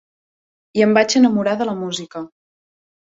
I 0.79 0.83
em 0.85 0.95
vaig 0.99 1.15
enamorar 1.21 1.55
de 1.59 1.67
la 1.71 1.77
música. 1.85 2.25